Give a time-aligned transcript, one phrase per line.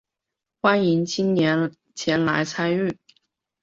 [0.63, 2.97] 欢迎青年前来参与